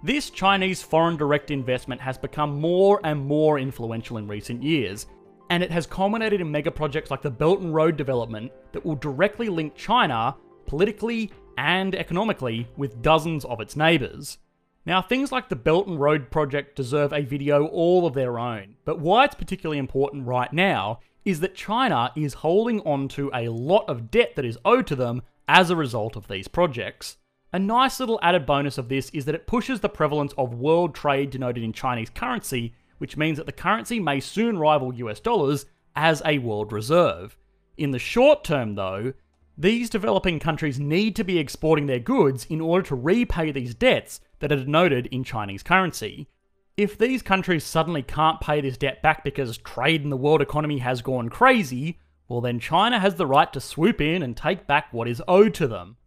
This 0.04 0.30
Chinese 0.30 0.84
foreign 0.84 1.18
direct 1.18 1.50
investment 1.50 2.00
has 2.00 2.16
become 2.16 2.62
more 2.62 3.01
and 3.04 3.20
more 3.20 3.58
influential 3.58 4.18
in 4.18 4.27
recent 4.27 4.62
years, 4.62 5.08
and 5.50 5.63
it 5.63 5.72
has 5.72 5.88
culminated 5.88 6.39
in 6.39 6.51
mega 6.51 6.70
projects 6.70 7.10
like 7.10 7.24
the 7.24 7.32
Belt 7.32 7.62
and 7.62 7.74
Road 7.74 7.98
development 7.98 8.51
that 8.74 8.86
will 8.86 8.96
directly 8.96 9.50
link 9.50 9.74
China 9.74 10.36
politically 10.68 11.32
and 11.58 11.96
economically 11.96 12.68
with 12.77 13.01
dozens 13.01 13.44
of 13.46 13.60
its 13.60 13.75
neighbours. 13.75 14.38
Now, 14.86 15.01
things 15.01 15.32
like 15.32 15.50
the 15.50 15.56
Belt 15.56 15.88
and 15.88 16.00
Road 16.00 16.30
project 16.30 16.75
deserve 16.75 17.12
a 17.12 17.22
video 17.22 17.66
all 17.66 18.06
of 18.06 18.13
their 18.13 18.38
own, 18.38 18.75
but 18.86 19.00
why 19.00 19.25
it's 19.25 19.34
particularly 19.34 19.80
important 19.80 20.27
right 20.27 20.54
now 20.54 21.00
is 21.27 21.41
that 21.41 21.53
China 21.53 22.10
is 22.15 22.36
holding 22.36 22.79
on 22.84 23.10
to 23.10 23.29
a 23.34 23.50
lot 23.50 23.84
of 23.89 24.10
debt 24.10 24.34
that 24.38 24.46
is 24.46 24.57
owed 24.63 24.88
to 24.88 24.96
them 24.96 25.22
as 25.46 25.69
a 25.69 25.75
result 25.75 26.15
of 26.15 26.29
these 26.29 26.48
projects. 26.48 27.17
A 27.51 27.60
nice 27.60 28.00
little 28.00 28.17
added 28.22 28.46
bonus 28.46 28.77
of 28.77 28.88
this 28.88 29.10
is 29.10 29.25
that 29.25 29.36
it 29.36 29.46
pushes 29.46 29.81
the 29.81 29.89
prevalence 29.89 30.31
of 30.38 30.53
world 30.53 30.96
trade 30.96 31.31
denoted 31.31 31.65
in 31.65 31.74
Chinese 31.74 32.10
currency, 32.10 32.74
which 33.00 33.17
means 33.17 33.36
that 33.38 33.46
the 33.46 33.51
currency 33.51 34.00
may 34.00 34.22
soon 34.22 34.57
rival 34.57 34.93
US 34.93 35.19
dollars 35.19 35.65
as 35.98 36.22
a 36.24 36.38
world 36.38 36.72
reserve. 36.72 37.38
In 37.75 37.91
the 37.91 38.00
short 38.00 38.46
term, 38.46 38.75
though, 38.75 39.12
these 39.57 39.89
developing 39.89 40.39
countries 40.39 40.79
need 40.79 41.13
to 41.17 41.25
be 41.25 41.39
exporting 41.39 41.88
their 41.88 42.00
goods 42.00 42.46
in 42.46 42.62
order 42.62 42.88
to 42.88 42.96
repay 42.96 43.51
these 43.51 43.75
debts 43.75 44.22
that 44.39 44.53
are 44.53 44.63
denoted 44.63 45.07
in 45.07 45.25
Chinese 45.25 45.62
currency. 45.62 46.29
If 46.77 46.96
these 46.96 47.24
countries 47.24 47.63
suddenly 47.63 48.03
can't 48.03 48.39
pay 48.39 48.62
this 48.62 48.77
debt 48.77 49.01
back 49.01 49.24
because 49.24 49.57
trade 49.57 50.03
in 50.03 50.12
the 50.12 50.15
world 50.15 50.43
economy 50.43 50.77
has 50.77 51.01
gone 51.01 51.27
crazy, 51.27 51.98
well, 52.27 52.39
then 52.39 52.60
China 52.60 53.00
has 53.00 53.15
the 53.15 53.25
right 53.25 53.51
to 53.53 53.60
swoop 53.60 54.00
in 54.00 54.22
and 54.22 54.38
take 54.38 54.67
back 54.67 54.93
what 54.93 55.07
is 55.07 55.24
owed 55.27 55.55
to 55.55 55.67
them. 55.67 55.98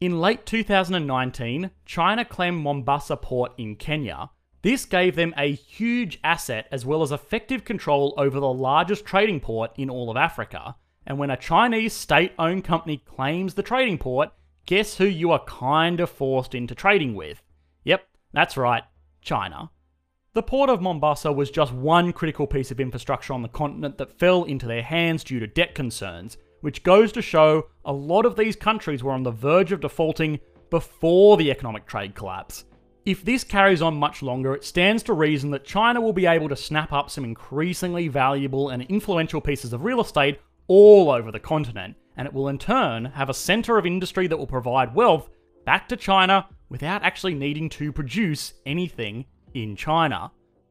In 0.00 0.20
late 0.20 0.44
2019, 0.44 1.70
China 1.84 2.24
claimed 2.24 2.60
Mombasa 2.60 3.16
port 3.16 3.52
in 3.56 3.76
Kenya. 3.76 4.30
This 4.62 4.84
gave 4.84 5.14
them 5.14 5.32
a 5.36 5.52
huge 5.52 6.18
asset 6.24 6.66
as 6.72 6.84
well 6.84 7.02
as 7.02 7.12
effective 7.12 7.64
control 7.64 8.12
over 8.18 8.40
the 8.40 8.52
largest 8.52 9.04
trading 9.04 9.38
port 9.38 9.70
in 9.76 9.88
all 9.88 10.10
of 10.10 10.16
Africa. 10.16 10.74
And 11.06 11.20
when 11.20 11.30
a 11.30 11.36
Chinese 11.36 11.92
state 11.92 12.32
owned 12.36 12.64
company 12.64 12.96
claims 12.96 13.54
the 13.54 13.62
trading 13.62 13.98
port, 13.98 14.30
guess 14.66 14.96
who 14.96 15.04
you 15.06 15.30
are 15.30 15.44
kind 15.44 16.00
of 16.00 16.10
forced 16.10 16.52
into 16.52 16.74
trading 16.74 17.14
with? 17.14 17.44
Yep, 17.84 18.08
that's 18.32 18.56
right, 18.56 18.82
China. 19.22 19.70
The 20.36 20.42
port 20.42 20.68
of 20.68 20.82
Mombasa 20.82 21.32
was 21.32 21.50
just 21.50 21.72
one 21.72 22.12
critical 22.12 22.46
piece 22.46 22.70
of 22.70 22.78
infrastructure 22.78 23.32
on 23.32 23.40
the 23.40 23.48
continent 23.48 23.96
that 23.96 24.18
fell 24.18 24.44
into 24.44 24.66
their 24.66 24.82
hands 24.82 25.24
due 25.24 25.40
to 25.40 25.46
debt 25.46 25.74
concerns, 25.74 26.36
which 26.60 26.82
goes 26.82 27.10
to 27.12 27.22
show 27.22 27.68
a 27.86 27.92
lot 27.94 28.26
of 28.26 28.36
these 28.36 28.54
countries 28.54 29.02
were 29.02 29.12
on 29.12 29.22
the 29.22 29.30
verge 29.30 29.72
of 29.72 29.80
defaulting 29.80 30.38
before 30.68 31.38
the 31.38 31.50
economic 31.50 31.86
trade 31.86 32.14
collapse. 32.14 32.66
If 33.06 33.24
this 33.24 33.44
carries 33.44 33.80
on 33.80 33.96
much 33.96 34.20
longer, 34.20 34.54
it 34.54 34.62
stands 34.62 35.02
to 35.04 35.14
reason 35.14 35.50
that 35.52 35.64
China 35.64 36.02
will 36.02 36.12
be 36.12 36.26
able 36.26 36.50
to 36.50 36.54
snap 36.54 36.92
up 36.92 37.08
some 37.08 37.24
increasingly 37.24 38.08
valuable 38.08 38.68
and 38.68 38.82
influential 38.82 39.40
pieces 39.40 39.72
of 39.72 39.84
real 39.84 40.02
estate 40.02 40.38
all 40.66 41.10
over 41.10 41.32
the 41.32 41.40
continent, 41.40 41.96
and 42.18 42.28
it 42.28 42.34
will 42.34 42.48
in 42.48 42.58
turn 42.58 43.06
have 43.06 43.30
a 43.30 43.34
centre 43.34 43.78
of 43.78 43.86
industry 43.86 44.26
that 44.26 44.36
will 44.36 44.46
provide 44.46 44.94
wealth 44.94 45.30
back 45.64 45.88
to 45.88 45.96
China 45.96 46.46
without 46.68 47.02
actually 47.02 47.34
needing 47.34 47.70
to 47.70 47.90
produce 47.90 48.52
anything 48.66 49.24
in 49.62 49.76
China. 49.76 50.30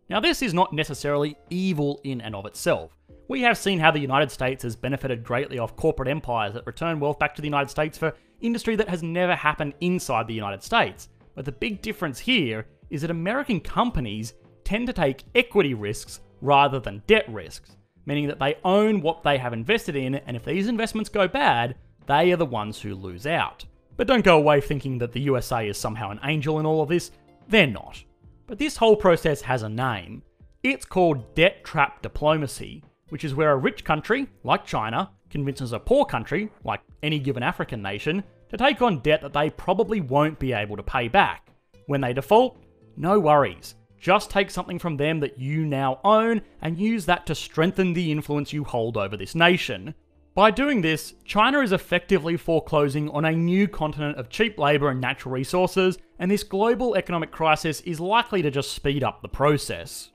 Now, 0.10 0.20
this 0.20 0.42
is 0.42 0.54
not 0.54 0.74
necessarily 0.74 1.36
evil 1.50 2.00
in 2.04 2.22
and 2.22 2.36
of 2.36 2.46
itself. 2.46 2.96
We 3.28 3.42
have 3.42 3.58
seen 3.58 3.80
how 3.80 3.90
the 3.90 4.00
United 4.00 4.30
States 4.30 4.62
has 4.64 4.76
benefited 4.76 5.24
greatly 5.24 5.58
off 5.58 5.76
corporate 5.76 6.08
empires 6.08 6.54
that 6.54 6.68
return 6.68 7.00
wealth 7.00 7.18
back 7.18 7.34
to 7.36 7.42
the 7.42 7.48
United 7.48 7.70
States 7.70 7.98
for 7.98 8.14
industry 8.42 8.76
that 8.76 8.90
has 8.90 9.02
never 9.02 9.34
happened 9.34 9.74
inside 9.82 10.28
the 10.28 10.34
United 10.34 10.62
States. 10.62 11.10
But 11.34 11.46
the 11.46 11.52
big 11.52 11.82
difference 11.82 12.20
here 12.20 12.68
is 12.92 13.02
that 13.02 13.10
American 13.10 13.60
companies 13.60 14.36
tend 14.64 14.86
to 14.88 14.94
take 14.94 15.24
equity 15.34 15.74
risks 15.74 16.20
rather 16.42 16.80
than 16.80 17.02
debt 17.08 17.26
risks, 17.28 17.76
meaning 18.06 18.28
that 18.28 18.40
they 18.40 18.58
own 18.64 19.02
what 19.02 19.24
they 19.24 19.40
have 19.40 19.54
invested 19.54 19.96
in, 19.96 20.16
and 20.16 20.38
if 20.38 20.46
these 20.46 20.68
investments 20.68 21.10
go 21.10 21.28
bad, 21.28 21.76
they 22.06 22.32
are 22.32 22.38
the 22.38 22.46
ones 22.46 22.80
who 22.80 22.94
lose 22.94 23.26
out. 23.26 23.66
But 23.98 24.08
don't 24.08 24.24
go 24.24 24.38
away 24.38 24.62
thinking 24.62 25.00
that 25.00 25.12
the 25.12 25.22
USA 25.22 25.68
is 25.68 25.78
somehow 25.78 26.12
an 26.12 26.20
angel 26.24 26.60
in 26.60 26.66
all 26.66 26.84
of 26.84 26.90
this. 26.90 27.12
They're 27.48 27.66
not. 27.66 28.04
But 28.48 28.60
this 28.60 28.78
whole 28.78 28.96
process 28.96 29.42
has 29.42 29.64
a 29.64 29.70
name. 29.70 30.22
It's 30.62 30.86
called 30.86 31.34
debt 31.36 31.64
trap 31.64 32.02
diplomacy, 32.02 32.84
which 33.10 33.24
is 33.24 33.34
where 33.34 33.52
a 33.52 33.58
rich 33.58 33.84
country, 33.84 34.28
like 34.44 34.66
China, 34.66 35.12
convinces 35.30 35.74
a 35.74 35.80
poor 35.80 36.06
country, 36.06 36.52
like 36.64 36.82
any 37.04 37.20
given 37.20 37.44
African 37.44 37.82
nation, 37.82 38.24
to 38.50 38.58
take 38.58 38.82
on 38.82 39.00
debt 39.00 39.22
that 39.22 39.34
they 39.34 39.50
probably 39.50 40.02
won't 40.02 40.40
be 40.40 40.54
able 40.54 40.78
to 40.78 40.84
pay 40.84 41.08
back. 41.08 41.50
When 41.88 42.02
they 42.02 42.14
default, 42.14 42.58
no 42.98 43.20
worries. 43.20 43.76
Just 44.00 44.30
take 44.30 44.52
something 44.52 44.78
from 44.78 44.98
them 44.98 45.20
that 45.22 45.40
you 45.40 45.66
now 45.66 46.00
own 46.04 46.42
and 46.62 46.78
use 46.78 47.06
that 47.08 47.26
to 47.26 47.36
strengthen 47.36 47.94
the 47.94 48.12
influence 48.12 48.54
you 48.54 48.64
hold 48.64 48.98
over 48.98 49.18
this 49.18 49.34
nation. 49.34 49.96
By 50.36 50.52
doing 50.52 50.82
this, 50.82 51.14
China 51.24 51.62
is 51.62 51.72
effectively 51.72 52.38
foreclosing 52.38 53.10
on 53.10 53.26
a 53.26 53.32
new 53.32 53.68
continent 53.68 54.18
of 54.18 54.30
cheap 54.30 54.60
labour 54.60 54.90
and 54.90 55.02
natural 55.02 55.34
resources, 55.34 55.98
and 56.20 56.30
this 56.30 56.44
global 56.44 56.96
economic 56.96 57.32
crisis 57.32 57.82
is 57.82 58.00
likely 58.00 58.42
to 58.42 58.52
just 58.52 58.72
speed 58.72 59.04
up 59.04 59.22
the 59.22 59.28
process. 59.28 60.12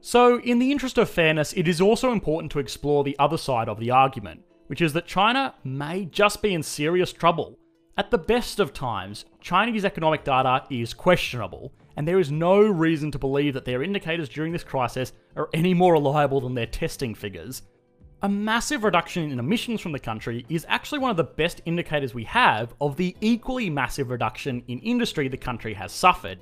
So, 0.00 0.38
in 0.40 0.60
the 0.60 0.70
interest 0.70 0.98
of 0.98 1.10
fairness, 1.10 1.52
it 1.54 1.66
is 1.66 1.80
also 1.80 2.12
important 2.12 2.52
to 2.52 2.60
explore 2.60 3.02
the 3.02 3.16
other 3.18 3.36
side 3.36 3.68
of 3.68 3.80
the 3.80 3.90
argument, 3.90 4.42
which 4.68 4.80
is 4.80 4.92
that 4.92 5.06
China 5.06 5.54
may 5.64 6.04
just 6.04 6.42
be 6.42 6.54
in 6.54 6.62
serious 6.62 7.12
trouble 7.12 7.58
at 7.98 8.10
the 8.10 8.18
best 8.18 8.60
of 8.60 8.74
times, 8.74 9.24
Chinese 9.40 9.84
economic 9.84 10.22
data 10.22 10.64
is 10.68 10.92
questionable, 10.92 11.72
and 11.96 12.06
there 12.06 12.20
is 12.20 12.30
no 12.30 12.60
reason 12.60 13.10
to 13.10 13.18
believe 13.18 13.54
that 13.54 13.64
their 13.64 13.82
indicators 13.82 14.28
during 14.28 14.52
this 14.52 14.64
crisis 14.64 15.12
are 15.34 15.48
any 15.52 15.74
more 15.74 15.94
reliable 15.94 16.40
than 16.40 16.54
their 16.54 16.66
testing 16.66 17.14
figures. 17.14 17.62
A 18.22 18.28
massive 18.28 18.84
reduction 18.84 19.30
in 19.30 19.38
emissions 19.38 19.80
from 19.80 19.92
the 19.92 19.98
country 19.98 20.46
is 20.48 20.64
actually 20.68 21.00
one 21.00 21.10
of 21.10 21.16
the 21.16 21.24
best 21.24 21.60
indicators 21.66 22.14
we 22.14 22.24
have 22.24 22.74
of 22.80 22.96
the 22.96 23.14
equally 23.20 23.68
massive 23.68 24.10
reduction 24.10 24.62
in 24.68 24.78
industry 24.80 25.28
the 25.28 25.36
country 25.36 25.74
has 25.74 25.92
suffered. 25.92 26.38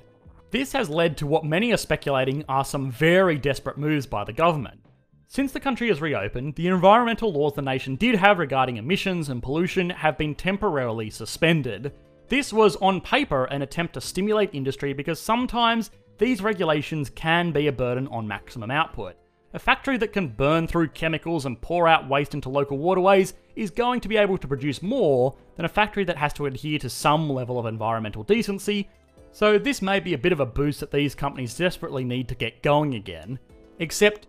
This 0.51 0.71
has 0.71 0.89
led 0.89 1.17
to 1.17 1.27
what 1.27 1.43
many 1.43 1.73
are 1.73 1.77
speculating 1.77 2.45
are 2.47 2.63
some 2.63 2.91
very 2.91 3.37
desperate 3.37 3.77
moves 3.77 4.05
by 4.05 4.23
the 4.23 4.31
government. 4.31 4.79
Since 5.27 5.51
the 5.51 5.59
country 5.59 5.89
has 5.89 5.99
reopened, 5.99 6.55
the 6.55 6.67
environmental 6.67 7.33
laws 7.33 7.55
the 7.55 7.61
nation 7.61 7.95
did 7.95 8.15
have 8.15 8.39
regarding 8.39 8.77
emissions 8.77 9.27
and 9.27 9.43
pollution 9.43 9.89
have 9.89 10.17
been 10.17 10.33
temporarily 10.33 11.09
suspended. 11.09 11.91
This 12.27 12.51
was 12.51 12.75
on 12.77 13.01
paper 13.01 13.45
an 13.45 13.61
attempt 13.61 13.93
to 13.93 14.01
stimulate 14.01 14.49
industry 14.53 14.93
because 14.93 15.19
sometimes 15.19 15.91
these 16.17 16.41
regulations 16.41 17.09
can 17.11 17.51
be 17.51 17.67
a 17.67 17.71
burden 17.71 18.07
on 18.07 18.27
maximum 18.27 18.71
output. 18.71 19.15
A 19.53 19.59
factory 19.59 19.97
that 19.97 20.11
can 20.11 20.29
burn 20.29 20.67
through 20.67 20.89
chemicals 20.89 21.45
and 21.45 21.61
pour 21.61 21.87
out 21.87 22.09
waste 22.09 22.33
into 22.33 22.49
local 22.49 22.77
waterways 22.77 23.35
is 23.55 23.69
going 23.69 24.01
to 24.01 24.09
be 24.09 24.17
able 24.17 24.37
to 24.37 24.47
produce 24.47 24.81
more 24.81 25.35
than 25.55 25.65
a 25.65 25.69
factory 25.69 26.03
that 26.03 26.17
has 26.17 26.33
to 26.33 26.47
adhere 26.47 26.79
to 26.79 26.89
some 26.89 27.29
level 27.29 27.59
of 27.59 27.65
environmental 27.65 28.23
decency, 28.23 28.89
so 29.31 29.57
this 29.57 29.81
may 29.81 29.99
be 29.99 30.13
a 30.13 30.17
bit 30.17 30.31
of 30.31 30.39
a 30.39 30.45
boost 30.45 30.79
that 30.79 30.91
these 30.91 31.13
companies 31.13 31.57
desperately 31.57 32.03
need 32.03 32.27
to 32.29 32.35
get 32.35 32.63
going 32.63 32.95
again. 32.95 33.37
Except, 33.79 34.27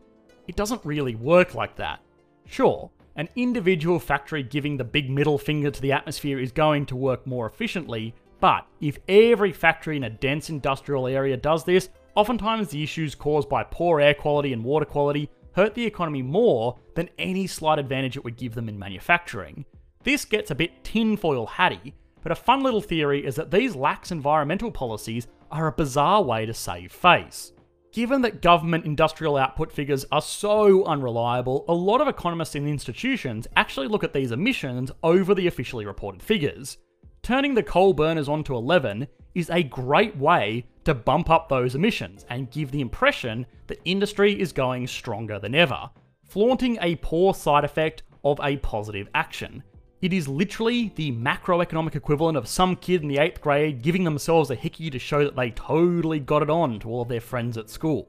it 0.49 0.57
doesn't 0.57 0.85
really 0.85 1.15
work 1.15 1.55
like 1.55 1.76
that. 1.76 2.00
Sure, 2.45 2.91
an 3.16 3.28
individual 3.35 3.99
factory 3.99 4.42
giving 4.42 4.76
the 4.76 4.85
big 4.85 5.11
middle 5.11 5.38
finger 5.38 5.70
to 5.70 5.80
the 5.80 5.92
atmosphere 5.92 6.38
is 6.38 6.52
going 6.52 6.87
to 6.87 6.96
work 6.96 7.26
more 7.26 7.46
efficiently, 7.46 8.14
but 8.40 8.66
if 8.80 8.99
every 9.08 9.52
factory 9.52 9.96
in 9.96 10.04
a 10.04 10.11
dense 10.11 10.50
industrial 10.50 11.06
area 11.06 11.37
does 11.37 11.64
this, 11.64 11.88
oftentimes 12.14 12.68
the 12.68 12.82
issues 12.82 13.14
caused 13.14 13.49
by 13.49 13.64
poor 13.64 14.00
air 14.00 14.14
quality 14.14 14.52
and 14.52 14.62
water 14.62 14.85
quality 14.85 15.30
hurt 15.52 15.75
the 15.75 15.87
economy 15.87 16.20
more 16.20 16.78
than 16.94 17.08
any 17.18 17.46
slight 17.46 17.78
advantage 17.78 18.16
it 18.16 18.25
would 18.25 18.37
give 18.37 18.54
them 18.54 18.68
in 18.68 18.78
manufacturing. 18.78 19.64
This 20.04 20.26
gets 20.26 20.50
a 20.50 20.54
bit 20.54 20.85
tinfoil 20.85 21.46
hatty, 21.46 21.94
but 22.23 22.32
a 22.32 22.37
fun 22.37 22.62
little 22.62 22.82
theory 22.82 23.25
is 23.25 23.37
that 23.37 23.50
these 23.50 23.75
lax 23.75 24.12
environmental 24.12 24.70
policies 24.70 25.26
are 25.50 25.68
a 25.68 25.73
bizarre 25.73 26.23
way 26.23 26.44
to 26.44 26.52
save 26.52 26.92
face. 26.92 27.52
Given 27.97 28.21
that 28.21 28.43
government 28.43 28.85
industrial 28.85 29.38
output 29.38 29.73
figures 29.73 30.05
are 30.12 30.21
so 30.21 30.85
unreliable, 30.85 31.65
a 31.67 31.73
lot 31.73 32.03
of 32.03 32.09
economists 32.09 32.55
and 32.55 32.69
institutions 32.69 33.47
actually 33.57 33.88
look 33.88 34.05
at 34.05 34.12
these 34.12 34.33
emissions 34.33 34.91
over 35.03 35.35
the 35.35 35.47
officially 35.47 35.87
reported 35.87 36.23
figures. 36.23 36.76
Turning 37.23 37.55
the 37.55 37.62
coal 37.62 37.95
burners 37.95 38.29
onto 38.29 38.55
11 38.55 39.09
is 39.35 39.49
a 39.49 39.62
great 39.62 40.15
way 40.15 40.67
to 40.85 40.93
bump 40.93 41.31
up 41.31 41.49
those 41.49 41.75
emissions 41.75 42.26
and 42.29 42.50
give 42.50 42.71
the 42.71 42.83
impression 42.83 43.47
that 43.67 43.81
industry 43.87 44.38
is 44.38 44.53
going 44.53 44.87
stronger 44.87 45.38
than 45.38 45.55
ever, 45.55 45.88
flaunting 46.23 46.76
a 46.83 46.97
poor 46.97 47.33
side 47.33 47.65
effect 47.65 48.03
of 48.25 48.38
a 48.43 48.59
positive 48.59 49.09
action. 49.15 49.62
It 50.03 50.12
is 50.12 50.29
literally 50.29 50.93
the 50.95 51.11
macroeconomic 51.12 51.95
equivalent 51.95 52.37
of 52.37 52.47
some 52.47 52.76
kid 52.76 53.00
in 53.00 53.09
the 53.09 53.17
8th 53.17 53.41
grade 53.41 53.81
giving 53.81 54.05
themselves 54.05 54.50
a 54.50 54.55
hickey 54.55 54.91
to 54.91 54.99
show 54.99 55.25
that 55.25 55.37
they 55.37 55.50
totally 55.53 56.21
got 56.21 56.43
it 56.43 56.50
on 56.50 56.79
to 56.81 56.91
all 56.91 57.03
of 57.03 57.09
their 57.09 57.21
friends 57.21 57.57
at 57.57 57.71
school. 57.71 58.07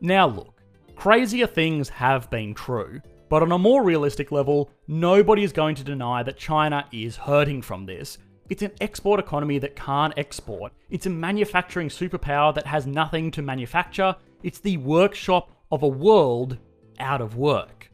Now 0.00 0.26
look, 0.26 0.60
crazier 0.96 1.46
things 1.46 1.88
have 1.90 2.28
been 2.28 2.54
true, 2.54 3.00
but 3.28 3.42
on 3.42 3.52
a 3.52 3.58
more 3.58 3.84
realistic 3.84 4.32
level, 4.32 4.70
nobody 4.88 5.44
is 5.44 5.52
going 5.52 5.76
to 5.76 5.84
deny 5.84 6.24
that 6.24 6.36
China 6.36 6.86
is 6.90 7.16
hurting 7.16 7.62
from 7.62 7.86
this. 7.86 8.18
It's 8.50 8.62
an 8.62 8.72
export 8.80 9.20
economy 9.20 9.60
that 9.60 9.76
can't 9.76 10.14
export. 10.16 10.72
It's 10.90 11.06
a 11.06 11.10
manufacturing 11.10 11.88
superpower 11.88 12.52
that 12.56 12.66
has 12.66 12.84
nothing 12.84 13.30
to 13.32 13.42
manufacture. 13.42 14.16
It's 14.42 14.58
the 14.58 14.78
workshop 14.78 15.52
of 15.70 15.84
a 15.84 15.88
world 15.88 16.58
out 16.98 17.20
of 17.20 17.36
work. 17.36 17.92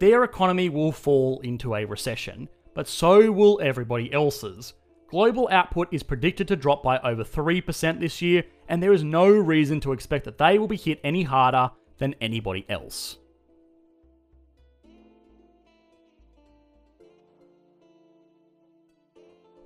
Their 0.00 0.24
economy 0.24 0.70
will 0.70 0.90
fall 0.90 1.40
into 1.40 1.76
a 1.76 1.84
recession, 1.84 2.48
but 2.74 2.88
so 2.88 3.30
will 3.32 3.60
everybody 3.62 4.12
else's. 4.12 4.74
Global 5.08 5.48
output 5.50 5.88
is 5.90 6.04
predicted 6.04 6.46
to 6.48 6.56
drop 6.56 6.84
by 6.84 6.98
over 7.00 7.24
3% 7.24 7.98
this 7.98 8.22
year, 8.22 8.44
and 8.68 8.80
there 8.80 8.92
is 8.92 9.02
no 9.02 9.28
reason 9.28 9.80
to 9.80 9.92
expect 9.92 10.24
that 10.24 10.38
they 10.38 10.58
will 10.58 10.68
be 10.68 10.76
hit 10.76 11.00
any 11.02 11.24
harder 11.24 11.70
than 11.98 12.14
anybody 12.20 12.64
else. 12.68 13.18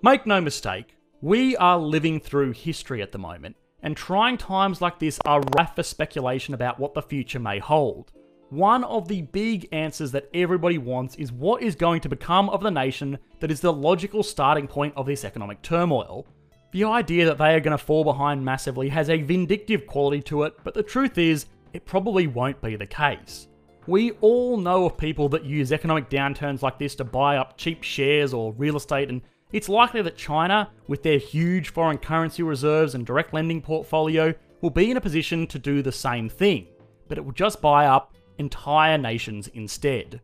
Make 0.03 0.27
no 0.27 0.41
mistake, 0.41 0.97
we 1.21 1.57
are 1.57 1.79
living 1.79 2.21
through 2.21 2.53
history 2.53 3.01
at 3.03 3.13
the 3.13 3.19
moment, 3.19 3.57
and 3.83 3.95
trying 3.95 4.39
times 4.39 4.81
like 4.81 4.99
this 4.99 5.19
are 5.27 5.43
rife 5.57 5.73
for 5.75 5.83
speculation 5.83 6.55
about 6.55 6.79
what 6.79 6.95
the 6.95 7.03
future 7.03 7.39
may 7.39 7.59
hold. 7.59 8.13
One 8.55 8.85
of 8.85 9.09
the 9.09 9.23
big 9.23 9.69
answers 9.73 10.13
that 10.13 10.31
everybody 10.33 10.79
wants 10.79 11.17
is 11.17 11.33
what 11.33 11.61
is 11.61 11.75
going 11.75 12.01
to 12.03 12.09
become 12.09 12.49
of 12.51 12.63
the 12.63 12.71
nation 12.71 13.19
that 13.41 13.51
is 13.51 13.61
the 13.61 13.73
logical 13.73 14.23
starting 14.23 14.69
point 14.69 14.95
of 14.97 15.07
this 15.07 15.25
economic 15.25 15.61
turmoil. 15.61 16.25
The 16.71 16.85
idea 16.85 17.25
that 17.25 17.37
they 17.37 17.57
are 17.57 17.59
going 17.59 17.77
to 17.77 17.85
fall 17.85 18.05
behind 18.05 18.45
massively 18.45 18.89
has 18.91 19.11
a 19.11 19.21
vindictive 19.23 19.89
quality 19.89 20.23
to 20.27 20.45
it, 20.45 20.55
but 20.63 20.73
the 20.73 20.85
truth 20.85 21.19
is, 21.19 21.47
it 21.73 21.85
probably 21.85 22.29
won't 22.29 22.63
be 22.63 22.77
the 22.77 22.87
case. 22.87 23.49
We 23.89 24.13
all 24.21 24.57
know 24.57 24.87
of 24.87 24.97
people 24.97 25.29
that 25.31 25.45
use 25.45 25.73
economic 25.73 26.09
downturns 26.09 26.63
like 26.63 26.79
this 26.79 26.95
to 26.95 27.05
buy 27.05 27.39
up 27.39 27.59
cheap 27.59 27.83
shares 27.83 28.33
or 28.33 28.53
real 28.53 28.77
estate, 28.77 29.09
and 29.09 29.21
it's 29.51 29.69
likely 29.69 30.01
that 30.03 30.17
China, 30.17 30.71
with 30.87 31.03
their 31.03 31.19
huge 31.19 31.71
foreign 31.71 31.99
currency 31.99 32.45
reserves 32.45 32.95
and 32.95 33.05
direct 33.05 33.35
lending 33.35 33.61
portfolio, 33.61 34.33
will 34.61 34.71
be 34.71 34.93
in 34.93 34.97
a 34.97 35.01
position 35.01 35.49
to 35.49 35.59
do 35.59 35.83
the 35.83 35.91
same 35.91 36.29
thing, 36.29 36.69
but 37.09 37.19
it 37.19 37.25
will 37.25 37.33
just 37.33 37.61
buy 37.61 37.87
up 37.87 38.15
entire 38.39 38.99
nations 38.99 39.49
instead. 39.49 40.21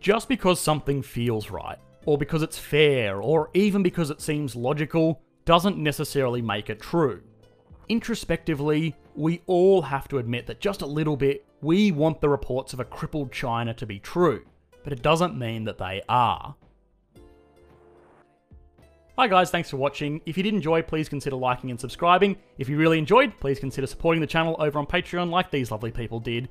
Just 0.00 0.28
because 0.28 0.60
something 0.60 1.02
feels 1.02 1.50
right, 1.50 1.78
or 2.06 2.18
because 2.18 2.42
it's 2.42 2.58
fair, 2.58 3.22
or 3.22 3.50
even 3.54 3.82
because 3.82 4.10
it 4.10 4.20
seems 4.20 4.56
logical, 4.56 5.20
doesn't 5.44 5.78
necessarily 5.78 6.42
make 6.42 6.70
it 6.70 6.80
true. 6.80 7.22
Introspectively, 7.88 8.96
we 9.14 9.42
all 9.46 9.82
have 9.82 10.08
to 10.08 10.18
admit 10.18 10.46
that 10.46 10.60
just 10.60 10.82
a 10.82 10.86
little 10.86 11.16
bit, 11.16 11.44
we 11.60 11.92
want 11.92 12.20
the 12.20 12.28
reports 12.28 12.72
of 12.72 12.80
a 12.80 12.84
crippled 12.84 13.30
China 13.30 13.74
to 13.74 13.86
be 13.86 13.98
true, 13.98 14.44
but 14.82 14.92
it 14.92 15.02
doesn't 15.02 15.38
mean 15.38 15.64
that 15.64 15.78
they 15.78 16.02
are. 16.08 16.56
Hi 19.18 19.28
guys, 19.28 19.50
thanks 19.50 19.68
for 19.68 19.76
watching. 19.76 20.22
If 20.24 20.38
you 20.38 20.42
did 20.42 20.54
enjoy, 20.54 20.80
please 20.82 21.08
consider 21.08 21.36
liking 21.36 21.70
and 21.70 21.78
subscribing. 21.78 22.36
If 22.56 22.68
you 22.68 22.78
really 22.78 22.98
enjoyed, 22.98 23.38
please 23.38 23.60
consider 23.60 23.86
supporting 23.86 24.22
the 24.22 24.26
channel 24.26 24.56
over 24.58 24.78
on 24.78 24.86
Patreon 24.86 25.30
like 25.30 25.50
these 25.50 25.70
lovely 25.70 25.90
people 25.90 26.18
did. 26.18 26.48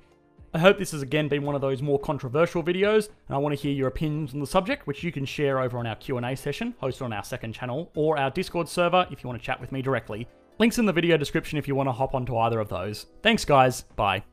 I 0.53 0.59
hope 0.59 0.77
this 0.77 0.91
has 0.91 1.01
again 1.01 1.29
been 1.29 1.43
one 1.43 1.55
of 1.55 1.61
those 1.61 1.81
more 1.81 1.97
controversial 1.97 2.61
videos, 2.61 3.07
and 3.27 3.35
I 3.35 3.37
want 3.37 3.55
to 3.55 3.61
hear 3.61 3.71
your 3.71 3.87
opinions 3.87 4.33
on 4.33 4.41
the 4.41 4.47
subject, 4.47 4.85
which 4.85 5.01
you 5.01 5.11
can 5.11 5.23
share 5.23 5.59
over 5.59 5.77
on 5.77 5.87
our 5.87 5.95
Q&A 5.95 6.35
session, 6.35 6.75
hosted 6.83 7.03
on 7.03 7.13
our 7.13 7.23
second 7.23 7.53
channel, 7.53 7.89
or 7.95 8.17
our 8.17 8.29
Discord 8.29 8.67
server 8.67 9.07
if 9.11 9.23
you 9.23 9.29
want 9.29 9.39
to 9.39 9.45
chat 9.45 9.61
with 9.61 9.71
me 9.71 9.81
directly. 9.81 10.27
Links 10.59 10.77
in 10.77 10.85
the 10.85 10.93
video 10.93 11.15
description 11.15 11.57
if 11.57 11.69
you 11.69 11.75
want 11.75 11.87
to 11.87 11.93
hop 11.93 12.13
onto 12.13 12.37
either 12.37 12.59
of 12.59 12.67
those. 12.67 13.05
Thanks 13.23 13.45
guys, 13.45 13.83
bye. 13.95 14.23